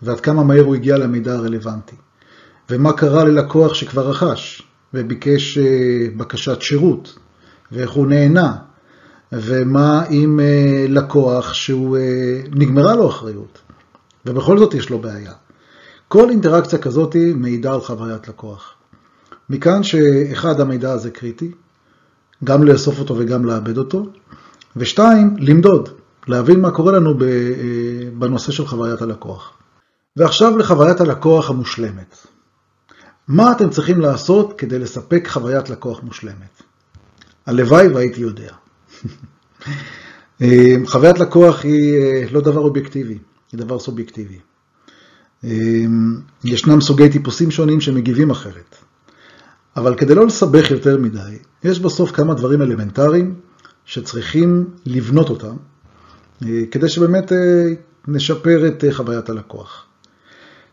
[0.03, 1.97] ועד כמה מהר הוא הגיע למידע הרלוונטי,
[2.71, 4.63] ומה קרה ללקוח שכבר רכש
[4.95, 5.59] וביקש
[6.17, 7.19] בקשת שירות,
[7.73, 8.57] ואיך הוא נהנה,
[9.33, 10.41] ומה עם
[10.89, 11.99] לקוח שהוא
[12.51, 13.59] נגמרה לו אחריות,
[14.27, 15.33] ובכל זאת יש לו בעיה.
[16.09, 18.75] כל אינטראקציה כזאת מעידה על חוויית לקוח.
[19.51, 21.51] מכאן שאחד, המידע הזה קריטי,
[22.45, 24.07] גם לאסוף אותו וגם לאבד אותו,
[24.77, 25.89] ושתיים, למדוד,
[26.29, 27.15] להבין מה קורה לנו
[28.19, 29.53] בנושא של חוויית הלקוח.
[30.17, 32.17] ועכשיו לחוויית הלקוח המושלמת.
[33.29, 36.63] מה אתם צריכים לעשות כדי לספק חוויית לקוח מושלמת?
[37.47, 38.53] הלוואי והייתי יודע.
[40.93, 43.19] חוויית לקוח היא לא דבר אובייקטיבי,
[43.53, 44.39] היא דבר סובייקטיבי.
[46.45, 48.77] ישנם סוגי טיפוסים שונים שמגיבים אחרת.
[49.77, 53.41] אבל כדי לא לסבך יותר מדי, יש בסוף כמה דברים אלמנטריים
[53.85, 55.57] שצריכים לבנות אותם,
[56.71, 57.33] כדי שבאמת
[58.09, 59.87] נשפר את חוויית הלקוח.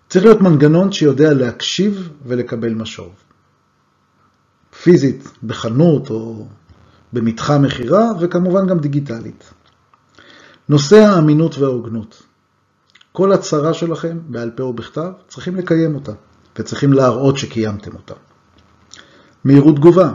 [0.09, 3.13] צריך להיות מנגנון שיודע להקשיב ולקבל משוב.
[4.83, 6.47] פיזית, בחנות או
[7.13, 9.53] במתחם מכירה, וכמובן גם דיגיטלית.
[10.69, 12.23] נושא האמינות וההוגנות.
[13.11, 16.11] כל הצהרה שלכם, בעל פה או בכתב, צריכים לקיים אותה,
[16.59, 18.13] וצריכים להראות שקיימתם אותה.
[19.43, 20.13] מהירות תגובה,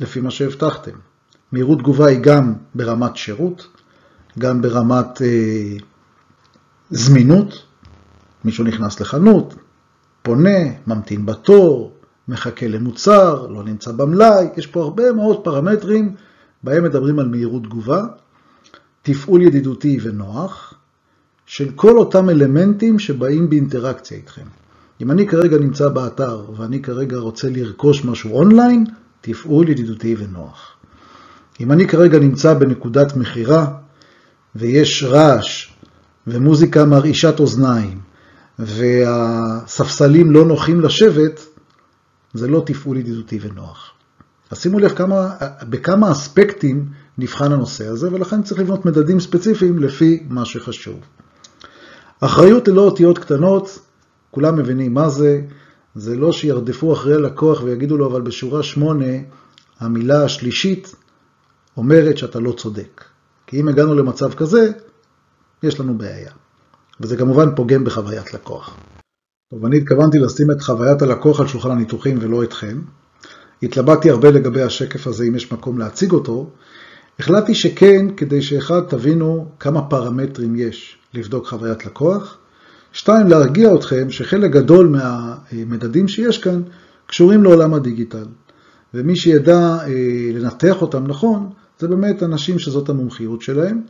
[0.00, 0.96] לפי מה שהבטחתם.
[1.52, 3.66] מהירות תגובה היא גם ברמת שירות,
[4.38, 5.76] גם ברמת אה,
[6.90, 7.62] זמינות.
[8.44, 9.54] מישהו נכנס לחנות,
[10.22, 11.92] פונה, ממתין בתור,
[12.28, 16.14] מחכה למוצר, לא נמצא במלאי, יש פה הרבה מאוד פרמטרים
[16.62, 18.04] בהם מדברים על מהירות תגובה,
[19.02, 20.74] תפעול ידידותי ונוח,
[21.46, 24.46] של כל אותם אלמנטים שבאים באינטראקציה איתכם.
[25.00, 28.84] אם אני כרגע נמצא באתר ואני כרגע רוצה לרכוש משהו אונליין,
[29.20, 30.76] תפעול ידידותי ונוח.
[31.60, 33.66] אם אני כרגע נמצא בנקודת מכירה,
[34.56, 35.72] ויש רעש,
[36.26, 38.00] ומוזיקה מרעישת אוזניים,
[38.58, 41.40] והספסלים לא נוחים לשבת,
[42.34, 43.90] זה לא תפעול ידידותי ונוח.
[44.50, 45.30] אז שימו לב כמה,
[45.68, 46.86] בכמה אספקטים
[47.18, 51.00] נבחן הנושא הזה, ולכן צריך לבנות מדדים ספציפיים לפי מה שחשוב.
[52.20, 53.78] אחריות ללא אותיות קטנות,
[54.30, 55.40] כולם מבינים מה זה,
[55.94, 59.14] זה לא שירדפו אחרי הלקוח ויגידו לו, אבל בשורה שמונה,
[59.80, 60.94] המילה השלישית
[61.76, 63.04] אומרת שאתה לא צודק.
[63.46, 64.70] כי אם הגענו למצב כזה,
[65.62, 66.30] יש לנו בעיה.
[67.00, 68.76] וזה כמובן פוגם בחוויית לקוח.
[69.50, 72.80] טוב, אני התכוונתי לשים את חוויית הלקוח על שולחן הניתוחים ולא אתכם.
[73.62, 76.50] התלבטתי הרבה לגבי השקף הזה, אם יש מקום להציג אותו.
[77.18, 82.39] החלטתי שכן, כדי שאחד, תבינו כמה פרמטרים יש לבדוק חוויית לקוח.
[82.92, 86.62] שתיים, להרגיע אתכם שחלק גדול מהמדדים שיש כאן
[87.06, 88.24] קשורים לעולם הדיגיטל.
[88.94, 89.88] ומי שידע אה,
[90.34, 93.80] לנתח אותם נכון, זה באמת אנשים שזאת המומחיות שלהם.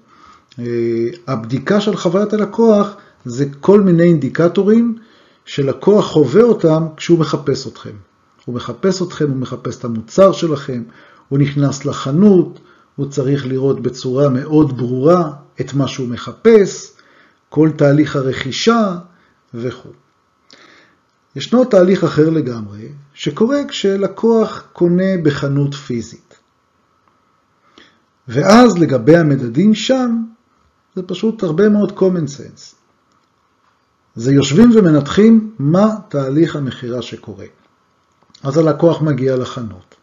[0.59, 0.65] אה,
[1.27, 4.97] הבדיקה של חוויית הלקוח זה כל מיני אינדיקטורים
[5.45, 7.95] שלקוח חווה אותם כשהוא מחפש אתכם.
[8.45, 10.83] הוא מחפש אתכם, הוא מחפש את המוצר שלכם,
[11.29, 12.61] הוא נכנס לחנות,
[12.97, 16.97] הוא צריך לראות בצורה מאוד ברורה את מה שהוא מחפש,
[17.51, 18.99] כל תהליך הרכישה
[19.55, 19.93] וכו'.
[21.37, 26.35] ישנו תהליך אחר לגמרי, שקורה כשלקוח קונה בחנות פיזית.
[28.29, 30.25] ואז לגבי המדדים שם,
[30.97, 32.75] זה פשוט הרבה מאוד common sense.
[34.15, 37.47] זה יושבים ומנתחים מה תהליך המכירה שקורה.
[38.43, 39.95] אז הלקוח מגיע לחנות,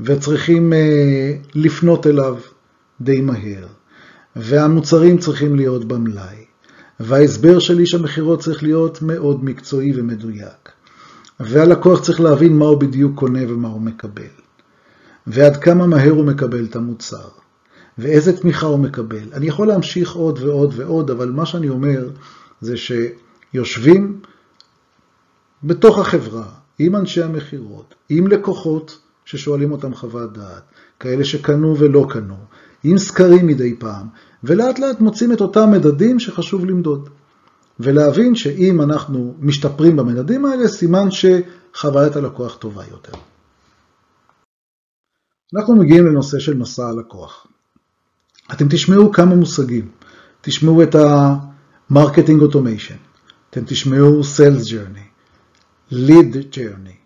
[0.00, 2.36] וצריכים אה, לפנות אליו
[3.00, 3.66] די מהר,
[4.36, 6.47] והמוצרים צריכים להיות במלאי,
[7.00, 10.72] וההסבר של איש המכירות צריך להיות מאוד מקצועי ומדויק,
[11.40, 14.22] והלקוח צריך להבין מה הוא בדיוק קונה ומה הוא מקבל,
[15.26, 17.28] ועד כמה מהר הוא מקבל את המוצר,
[17.98, 19.32] ואיזה תמיכה הוא מקבל.
[19.32, 22.10] אני יכול להמשיך עוד ועוד ועוד, אבל מה שאני אומר
[22.60, 24.20] זה שיושבים
[25.62, 30.62] בתוך החברה, עם אנשי המכירות, עם לקוחות ששואלים אותם חוות דעת,
[31.00, 32.36] כאלה שקנו ולא קנו,
[32.84, 34.06] עם סקרים מדי פעם,
[34.44, 37.08] ולאט לאט מוצאים את אותם מדדים שחשוב למדוד.
[37.80, 43.12] ולהבין שאם אנחנו משתפרים במדדים האלה, סימן שחוויית הלקוח טובה יותר.
[45.56, 47.46] אנחנו מגיעים לנושא של מסע הלקוח.
[48.52, 49.90] אתם תשמעו כמה מושגים.
[50.40, 52.98] תשמעו את ה-marketing automation,
[53.50, 55.08] אתם תשמעו sales journey,
[55.92, 56.96] lead journey,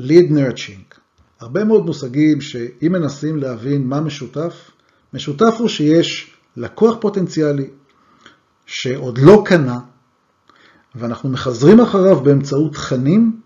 [0.00, 0.98] lead nurturing.
[1.40, 4.70] הרבה מאוד מושגים שאם מנסים להבין מה משותף,
[5.14, 7.66] משותף הוא שיש לקוח פוטנציאלי
[8.66, 9.78] שעוד לא קנה,
[10.94, 13.40] ואנחנו מחזרים אחריו באמצעות תכנים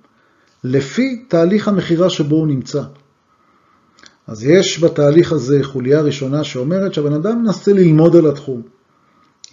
[0.64, 2.82] לפי תהליך המכירה שבו הוא נמצא.
[4.26, 8.62] אז יש בתהליך הזה חוליה ראשונה שאומרת שהבן אדם מנסה ללמוד על התחום.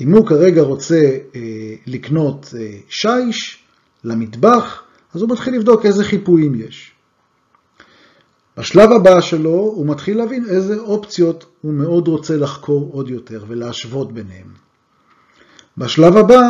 [0.01, 1.01] אם הוא כרגע רוצה
[1.35, 1.41] אה,
[1.87, 3.63] לקנות אה, שיש
[4.03, 6.90] למטבח, אז הוא מתחיל לבדוק איזה חיפויים יש.
[8.57, 14.11] בשלב הבא שלו הוא מתחיל להבין איזה אופציות הוא מאוד רוצה לחקור עוד יותר ולהשוות
[14.11, 14.47] ביניהם.
[15.77, 16.41] בשלב הבא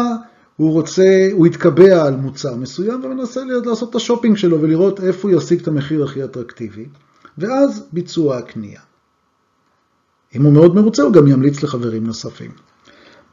[0.55, 5.37] הוא רוצה, הוא יתקבע על מוצר מסוים ומנסה לעשות את השופינג שלו ולראות איפה הוא
[5.37, 6.85] ישיג את המחיר הכי אטרקטיבי,
[7.37, 8.81] ואז ביצוע הקנייה.
[10.35, 12.51] אם הוא מאוד מרוצה הוא גם ימליץ לחברים נוספים.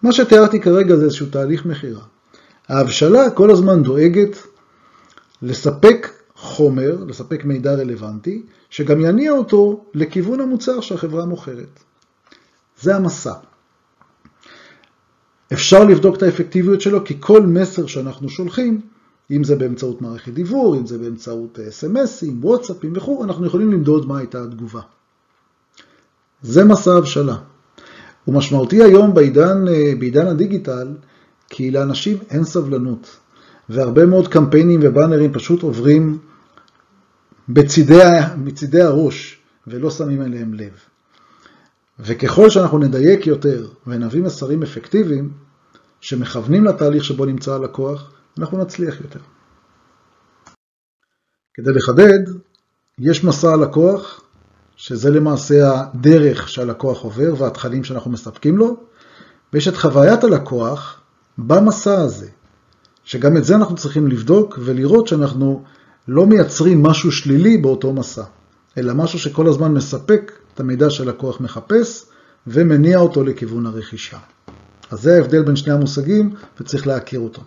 [0.03, 2.03] מה שתיארתי כרגע זה איזשהו תהליך מכירה.
[2.69, 4.47] ההבשלה כל הזמן דואגת
[5.43, 11.81] לספק חומר, לספק מידע רלוונטי, שגם יניע אותו לכיוון המוצר שהחברה מוכרת.
[12.81, 13.33] זה המסע.
[15.53, 18.81] אפשר לבדוק את האפקטיביות שלו, כי כל מסר שאנחנו שולחים,
[19.31, 24.19] אם זה באמצעות מערכת דיבור, אם זה באמצעות אס.אם.אסים, וואטסאפים וכו', אנחנו יכולים למדוד מה
[24.19, 24.81] הייתה התגובה.
[26.43, 27.37] זה מסע הבשלה.
[28.25, 29.65] הוא משמעותי היום בעידן,
[29.99, 30.89] בעידן הדיגיטל,
[31.49, 33.17] כי לאנשים אין סבלנות,
[33.69, 36.19] והרבה מאוד קמפיינים ובאנרים פשוט עוברים
[37.49, 38.03] בצידי,
[38.45, 40.73] בצידי הראש, ולא שמים אליהם לב.
[41.99, 45.33] וככל שאנחנו נדייק יותר ונביא מסרים אפקטיביים,
[46.01, 49.21] שמכוונים לתהליך שבו נמצא הלקוח, אנחנו נצליח יותר.
[51.55, 52.19] כדי לחדד,
[52.99, 54.21] יש מסע הלקוח,
[54.77, 58.77] שזה למעשה הדרך שהלקוח עובר והתכנים שאנחנו מספקים לו,
[59.53, 61.01] ויש את חוויית הלקוח
[61.39, 62.29] במסע הזה,
[63.05, 65.65] שגם את זה אנחנו צריכים לבדוק ולראות שאנחנו
[66.09, 68.25] לא מייצרים משהו שלילי באותו מסע,
[68.79, 72.07] אלא משהו שכל הזמן מספק את המידע שהלקוח מחפש
[72.47, 74.19] ומניע אותו לכיוון הרכישה.
[74.91, 77.43] אז זה ההבדל בין שני המושגים וצריך להכיר אותו.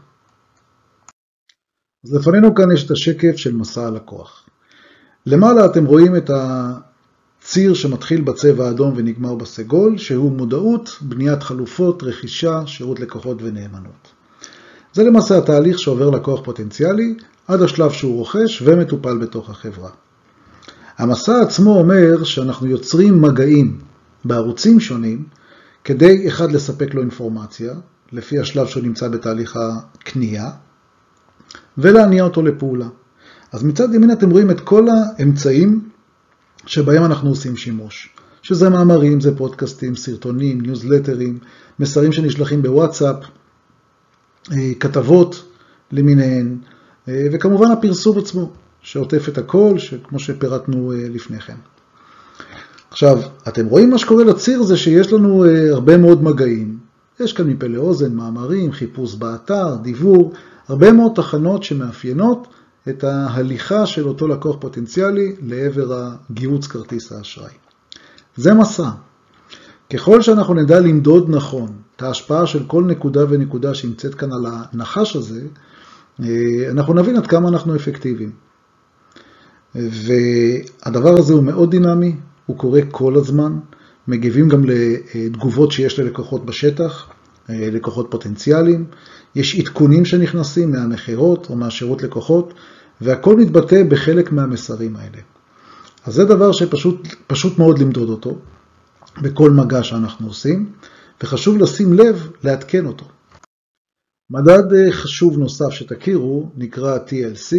[2.05, 4.49] אז לפנינו כאן יש את השקף של מסע הלקוח.
[5.25, 6.29] למעלה אתם רואים את
[7.41, 14.20] ציר שמתחיל בצבע האדום ונגמר בסגול, שהוא מודעות, בניית חלופות, רכישה, שירות לקוחות ונאמנות.
[14.93, 17.15] זה למעשה התהליך שעובר לקוח פוטנציאלי
[17.47, 19.89] עד השלב שהוא רוכש ומטופל בתוך החברה.
[20.97, 23.79] המסע עצמו אומר שאנחנו יוצרים מגעים
[24.25, 25.23] בערוצים שונים
[25.83, 27.73] כדי אחד לספק לו אינפורמציה,
[28.11, 30.49] לפי השלב שהוא נמצא בתהליך הקנייה,
[31.77, 32.87] ולהניע אותו לפעולה.
[33.51, 35.89] אז מצד ימין אתם רואים את כל האמצעים
[36.65, 38.09] שבהם אנחנו עושים שימוש,
[38.41, 41.39] שזה מאמרים, זה פודקאסטים, סרטונים, ניוזלטרים,
[41.79, 43.15] מסרים שנשלחים בוואטסאפ,
[44.79, 45.43] כתבות
[45.91, 46.57] למיניהן,
[47.07, 48.51] אה, וכמובן הפרסום עצמו,
[48.81, 51.55] שעוטף את הכל, כמו שפירטנו אה, לפני כן.
[52.91, 56.77] עכשיו, אתם רואים מה שקורה לציר זה שיש לנו הרבה מאוד מגעים.
[57.19, 60.33] יש כאן מפה לאוזן, מאמרים, חיפוש באתר, דיבור,
[60.67, 62.47] הרבה מאוד תחנות שמאפיינות
[62.89, 67.53] את ההליכה של אותו לקוח פוטנציאלי לעבר הגירוץ כרטיס האשראי.
[68.35, 68.89] זה מסע.
[69.93, 75.15] ככל שאנחנו נדע למדוד נכון את ההשפעה של כל נקודה ונקודה שנמצאת כאן על הנחש
[75.15, 75.41] הזה,
[76.23, 76.25] אה,
[76.69, 78.31] אנחנו נבין עד כמה אנחנו אפקטיביים.
[79.75, 83.59] והדבר הזה הוא מאוד דינמי, הוא קורה כל הזמן,
[84.07, 87.07] מגיבים גם לתגובות שיש ללקוחות בשטח,
[87.49, 88.85] אה, לקוחות פוטנציאליים,
[89.35, 92.53] יש עדכונים שנכנסים מהמכירות או מהשירות לקוחות,
[93.01, 95.17] והכל מתבטא בחלק מהמסרים האלה.
[96.05, 98.37] אז זה דבר שפשוט מאוד למדוד אותו
[99.21, 100.71] בכל מגע שאנחנו עושים,
[101.23, 103.05] וחשוב לשים לב לעדכן אותו.
[104.29, 107.55] מדד אה, חשוב נוסף שתכירו נקרא TLC,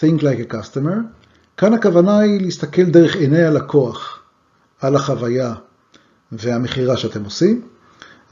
[0.00, 0.96] Think Like a Customer.
[1.56, 4.22] כאן הכוונה היא להסתכל דרך עיני הלקוח
[4.80, 5.54] על החוויה
[6.32, 7.62] והמכירה שאתם עושים.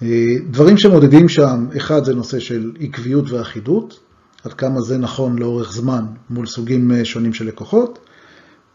[0.03, 0.09] אה,
[0.51, 4.01] דברים שמודדים שם, אחד זה נושא של עקביות ואחידות,
[4.45, 7.99] עד כמה זה נכון לאורך זמן מול סוגים אה, שונים של לקוחות.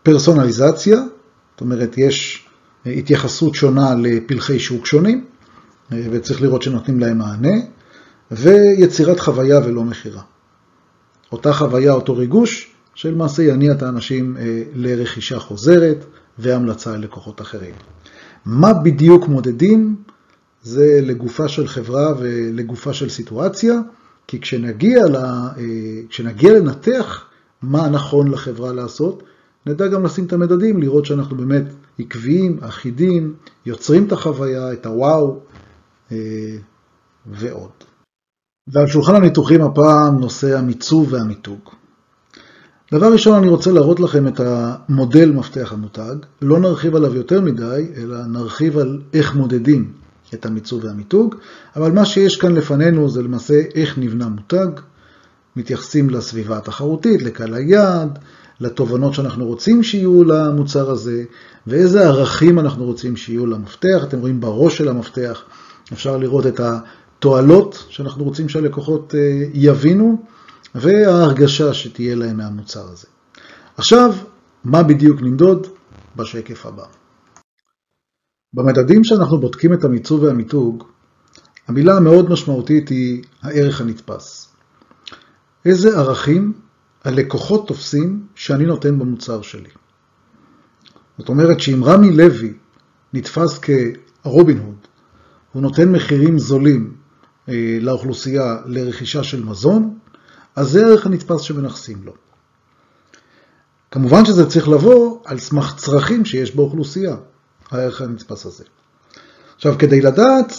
[0.03, 2.47] פרסונליזציה, זאת אומרת יש
[2.85, 5.25] התייחסות שונה לפלחי שוק שונים,
[5.91, 7.53] וצריך לראות שנותנים להם מענה.
[8.31, 10.21] ויצירת חוויה ולא מכירה.
[11.31, 16.05] אותה חוויה, אותו ריגוש, שלמעשה יניע את האנשים אה, לרכישה חוזרת
[16.39, 17.75] והמלצה ללקוחות אחרים.
[18.45, 19.95] מה בדיוק מודדים?
[20.63, 23.79] זה לגופה של חברה ולגופה של סיטואציה,
[24.27, 25.63] כי כשנגיע, לה, אה,
[26.09, 27.25] כשנגיע לנתח
[27.61, 29.23] מה נכון לחברה לעשות,
[29.65, 31.63] נדע גם לשים את המדדים, לראות שאנחנו באמת
[31.99, 35.39] עקביים, אחידים, יוצרים את החוויה, את הוואו
[36.11, 36.17] אה,
[37.25, 37.71] ועוד.
[38.67, 41.59] ועל שולחן הניתוחים הפעם נושא המיצוב והמיתוג.
[42.93, 47.87] דבר ראשון אני רוצה להראות לכם את המודל מפתח המותג, לא נרחיב עליו יותר מדי,
[47.97, 49.93] אלא נרחיב על איך מודדים
[50.33, 51.35] את המיצוב והמיתוג,
[51.75, 54.67] אבל מה שיש כאן לפנינו זה למעשה איך נבנה מותג,
[55.55, 58.19] מתייחסים לסביבה התחרותית, לקהל היעד,
[58.63, 61.23] לתובנות שאנחנו רוצים שיהיו למוצר הזה,
[61.67, 64.03] ואיזה ערכים אנחנו רוצים שיהיו למפתח.
[64.03, 65.43] אתם רואים בראש של המפתח,
[65.93, 66.59] אפשר לראות את.
[67.23, 70.21] התועלות שאנחנו רוצים שהלקוחות אה, יבינו,
[70.75, 73.07] וההרגשה שתהיה להם מהמוצר הזה.
[73.77, 74.15] עכשיו,
[74.63, 75.67] מה בדיוק נמדוד?
[76.15, 76.83] בשקף הבא.
[78.53, 80.83] במדדים שאנחנו בודקים את המיצוב והמיתוג,
[81.67, 84.53] המילה המאוד משמעותית היא הערך הנתפס.
[85.65, 86.53] איזה ערכים
[87.03, 89.69] הלקוחות תופסים שאני נותן במוצר שלי.
[91.17, 92.53] זאת אומרת שאם רמי לוי
[93.13, 94.87] נתפס כרובין הוד,
[95.51, 96.93] הוא נותן מחירים זולים
[97.49, 99.97] אה, לאוכלוסייה לרכישה של מזון,
[100.55, 102.13] אז זה הערך הנתפס שמנכסים לו.
[103.91, 107.15] כמובן שזה צריך לבוא על סמך צרכים שיש באוכלוסייה,
[107.71, 108.63] הערך הנתפס הזה.
[109.55, 110.53] עכשיו, כדי לדעת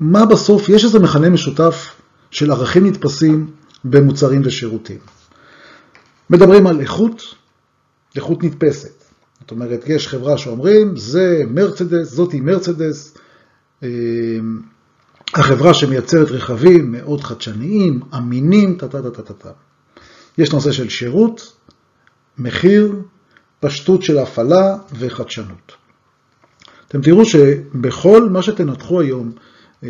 [0.00, 1.94] מה בסוף, יש איזה מכנה משותף
[2.30, 3.50] של ערכים נתפסים
[3.84, 4.98] במוצרים ושירותים.
[6.32, 7.34] מדברים על איכות,
[8.16, 9.04] איכות נתפסת.
[9.40, 13.18] זאת אומרת, יש חברה שאומרים, זה מרצדס, זאתי מרצדס,
[13.82, 13.88] אה,
[15.34, 19.50] החברה שמייצרת רכבים מאוד חדשניים, אמינים, טה-טה-טה-טה-טה.
[20.38, 21.56] יש נושא של שירות,
[22.38, 22.96] מחיר,
[23.60, 25.72] פשטות של הפעלה וחדשנות.
[26.88, 29.32] אתם תראו שבכל מה שתנתחו היום
[29.84, 29.88] אה,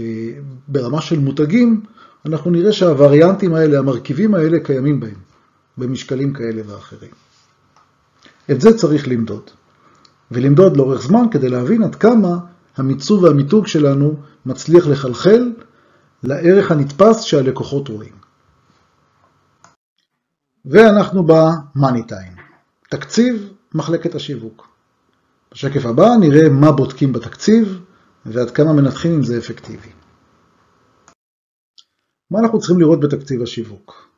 [0.69, 1.81] ברמה של מותגים,
[2.27, 5.32] אנחנו נראה שהווריאנטים האלה, המרכיבים האלה קיימים בהם,
[5.79, 7.11] במשקלים כאלה ואחרים.
[8.51, 9.51] את זה צריך למדוד.
[10.31, 12.39] ולמדוד לאורך זמן כדי להבין עד כמה
[12.77, 14.15] המיצוב והמיתוג שלנו
[14.47, 15.53] מצליח לחלחל
[16.23, 18.13] לערך הנתפס שהלקוחות רואים.
[20.65, 22.41] ואנחנו ב-Money Time,
[22.91, 24.69] תקציב מחלקת השיווק.
[25.53, 27.81] בשקף הבא נראה מה בודקים בתקציב
[28.27, 29.89] ועד כמה מנתחים אם זה אפקטיבי.
[32.31, 34.12] מה אנחנו צריכים לראות בתקציב השיווק?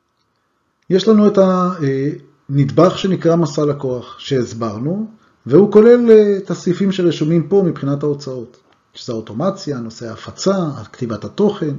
[0.89, 5.07] יש לנו את הנדבך שנקרא מסע לקוח שהסברנו,
[5.45, 8.57] והוא כולל אה, את הסעיפים שרשומים פה מבחינת ההוצאות,
[8.93, 10.55] שזה האוטומציה, נושא ההפצה,
[10.93, 11.75] כתיבת התוכן,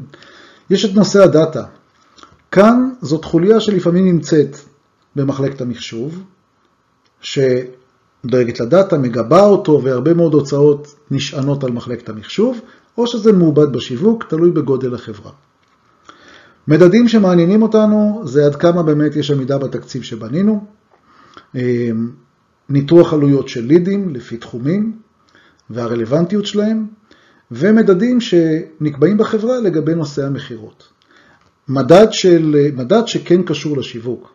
[0.71, 1.65] יש את נושא הדאטה.
[2.51, 4.57] כאן זאת חוליה שלפעמים נמצאת
[5.17, 6.23] במחלקת המחשוב,
[7.21, 12.61] שדואגת לדאטה, מגבה אותו, והרבה מאוד הוצאות נשענות על מחלקת המחשוב,
[12.99, 15.31] או שזה מעובד בשיווק, תלוי בגודל החברה.
[16.69, 20.65] מדדים שמעניינים אותנו זה עד כמה באמת יש עמידה בתקציב שבנינו,
[21.55, 22.11] אמ,
[22.69, 24.99] ניתוח עלויות של לידים לפי תחומים
[25.71, 26.87] והרלוונטיות שלהם,
[27.51, 30.89] ומדדים שנקבעים בחברה לגבי נושא המכירות.
[31.69, 34.33] מדד, של, מדד שכן קשור לשיווק.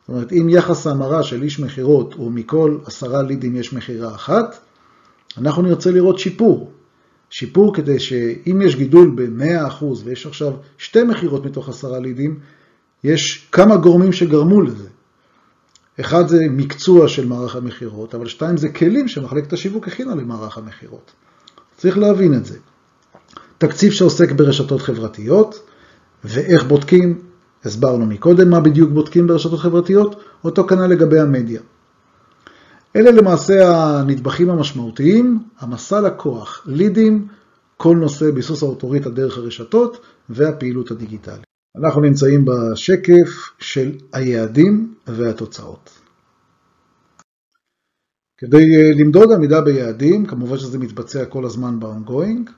[0.00, 4.58] זאת אומרת, אם יחס ההמרה של איש מכירות הוא מכל עשרה לידים יש מכירה אחת,
[5.38, 6.72] אנחנו נרצה לראות שיפור.
[7.32, 12.38] שיפור כדי שאם יש גידול ב-100% ויש עכשיו שתי מכירות מתוך עשרה לידים,
[13.04, 14.88] יש כמה גורמים שגרמו לזה.
[16.00, 21.10] אחד זה מקצוע של מערך המכירות, אבל שתיים זה כלים שמחלקת השיווק הכינה למערך המכירות.
[21.76, 22.58] צריך להבין את זה.
[23.58, 25.68] תקציב שעוסק ברשתות חברתיות,
[26.24, 27.22] ואיך בודקים,
[27.64, 31.60] הסברנו מקודם מה בדיוק בודקים ברשתות חברתיות, אותו כנ"ל לגבי המדיה.
[32.96, 37.28] אלה למעשה הנדבכים המשמעותיים, המסע לקוח, לידים,
[37.76, 41.44] כל נושא ביסוס האוטוריטה דרך הרשתות והפעילות הדיגיטלית.
[41.78, 45.90] אנחנו נמצאים בשקף של היעדים והתוצאות.
[48.38, 52.50] כדי אה, למדוד עמידה ביעדים, כמובן שזה מתבצע כל הזמן ב-ongoing,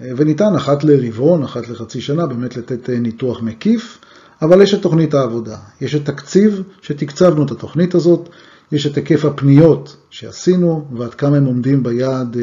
[0.00, 3.98] אה, וניתן אחת לרבעון, אחת לחצי שנה, באמת לתת אה, ניתוח מקיף,
[4.42, 8.28] אבל יש את תוכנית העבודה, יש את תקציב שתקצבנו את התוכנית הזאת,
[8.72, 12.36] יש את היקף הפניות שעשינו ועד כמה הם עומדים ביעד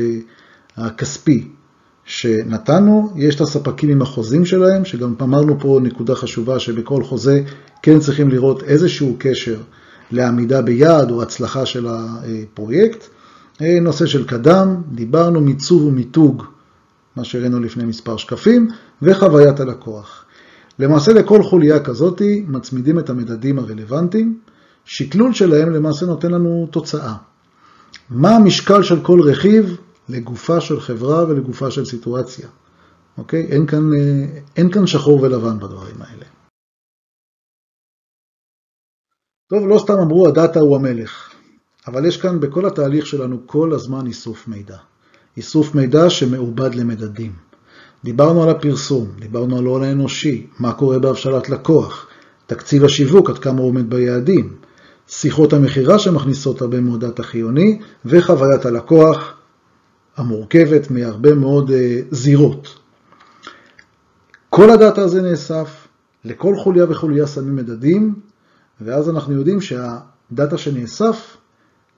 [0.78, 1.48] הכספי
[2.06, 7.42] שנתנו, יש את הספקים עם החוזים שלהם, שגם אמרנו פה נקודה חשובה שבכל חוזה
[7.82, 9.58] כן צריכים לראות איזשהו קשר
[10.12, 13.08] לעמידה ביעד או הצלחה של הפרויקט.
[13.82, 16.44] נושא של קדם, דיברנו מיצוב ומיתוג,
[17.16, 18.68] מה שהראינו לפני מספר שקפים,
[19.02, 20.26] וחוויית הלקוח.
[20.80, 24.38] למעשה לכל חוליה כזאת מצמידים את המדדים הרלוונטיים,
[24.86, 27.16] שקלול שלהם למעשה נותן לנו תוצאה.
[28.10, 29.78] מה המשקל של כל רכיב
[30.10, 32.48] לגופה של חברה ולגופה של סיטואציה.
[33.18, 33.46] אוקיי?
[33.46, 36.26] אין כאן, אה, אין כאן שחור ולבן בדברים האלה.
[39.50, 41.30] טוב, לא סתם אמרו הדאטה הוא המלך,
[41.88, 44.78] אבל יש כאן בכל התהליך שלנו כל הזמן איסוף מידע.
[45.38, 47.34] איסוף מידע שמעובד למדדים.
[48.04, 52.08] דיברנו על הפרסום, דיברנו על ההון האנושי, מה קורה בהבשלת לקוח,
[52.48, 54.56] תקציב השיווק, עד כמה הוא עומד ביעדים,
[55.08, 59.34] שיחות המכירה שמכניסות הרבה מאוד דאטה חיוני, וחוויית הלקוח,
[60.18, 62.80] המורכבת מהרבה מאוד אה, זירות.
[64.50, 65.88] כל הדאטה הזה נאסף,
[66.26, 68.16] לכל חוליה וחוליה שמים מדדים,
[68.82, 71.38] ואז אנחנו יודעים שהדאטה שנאסף,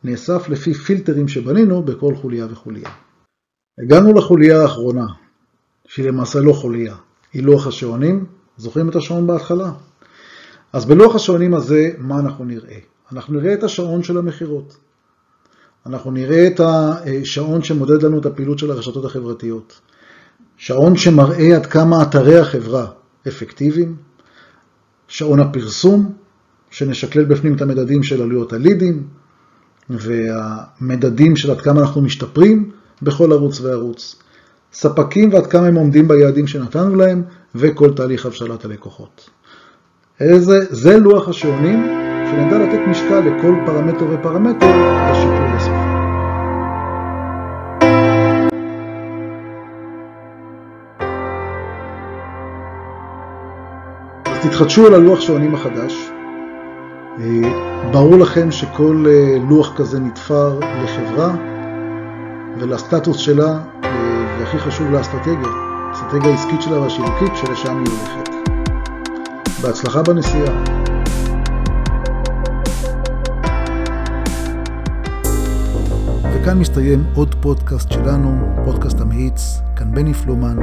[0.04, 2.90] נאסף לפי פילטרים שבנינו בכל חוליה וחוליה.
[3.80, 5.06] הגענו לחוליה האחרונה,
[5.88, 6.96] שהיא למעשה לא חוליה,
[7.34, 8.26] היא לוח השעונים.
[8.58, 9.72] זוכרים את השעון בהתחלה?
[10.74, 12.80] אז בלוח השעונים הזה, מה אנחנו נראה?
[13.12, 14.78] אנחנו נראה את השעון של המכירות.
[15.86, 19.82] אנחנו נראה את השעון שמודד לנו את הפעילות של הרשתות החברתיות.
[20.58, 22.88] שעון שמראה עד כמה אתרי החברה
[23.28, 23.96] אפקטיביים,
[25.08, 26.14] שעון הפרסום,
[26.72, 29.08] שנשקלל בפנים את המדדים של עלויות הלידים,
[29.90, 34.16] והמדדים של עד כמה אנחנו משתפרים בכל ערוץ וערוץ.
[34.74, 37.24] ספקים ועד כמה הם עומדים ביעדים שנתנו להם,
[37.56, 39.30] וכל תהליך הבשלת הלקוחות.
[40.20, 42.05] איזה, זה לוח השעונים
[42.36, 44.68] שנדע לתת משקל לכל פרמטר ופרמטר
[45.12, 45.96] בשיפור הסופי.
[54.26, 56.12] אז תתחדשו על הלוח שעונים החדש.
[57.20, 57.26] אה,
[57.92, 61.32] ברור לכם שכל אה, לוח כזה נתפר לחברה
[62.60, 65.50] ולסטטוס שלה, אה, והכי חשוב לאסטרטגיה,
[65.90, 68.30] האסטרטגיה העסקית שלה והשיווקית שלשם היא הולכת.
[69.62, 70.85] בהצלחה בנסיעה.
[76.46, 80.56] וכאן מסתיים עוד פודקאסט שלנו, פודקאסט המאיץ, כאן בני פלומן,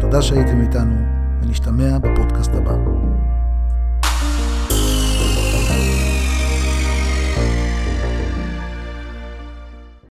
[0.00, 0.94] תודה שהייתם איתנו,
[1.42, 2.76] ונשתמע בפודקאסט הבא.